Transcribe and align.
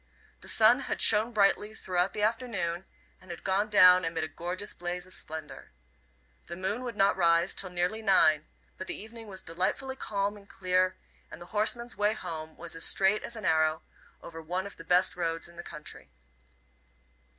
The 0.39 0.47
sun 0.47 0.79
had 0.79 0.99
shone 0.99 1.31
brightly 1.31 1.75
throughout 1.75 2.13
the 2.13 2.23
afternoon, 2.23 2.85
and 3.21 3.29
had 3.29 3.43
gone 3.43 3.69
down 3.69 4.03
amid 4.03 4.23
a 4.23 4.27
gorgeous 4.27 4.73
blaze 4.73 5.05
of 5.05 5.13
splendour. 5.13 5.69
The 6.47 6.55
moon 6.57 6.81
would 6.81 6.95
not 6.95 7.15
rise 7.15 7.53
till 7.53 7.69
nearly 7.69 8.01
nine, 8.01 8.47
but 8.79 8.87
the 8.87 8.99
evening 8.99 9.27
was 9.27 9.43
delightfully 9.43 9.95
calm 9.95 10.37
and 10.37 10.49
clear, 10.49 10.97
and 11.29 11.39
the 11.39 11.45
horseman's 11.53 11.97
way 11.97 12.13
home 12.15 12.57
was 12.57 12.75
as 12.75 12.83
straight 12.83 13.21
as 13.23 13.35
an 13.35 13.45
arrow, 13.45 13.83
over 14.23 14.41
one 14.41 14.65
of 14.65 14.75
the 14.77 14.83
best 14.83 15.15
roads 15.15 15.47
in 15.47 15.55
the 15.55 15.61
country. 15.61 16.09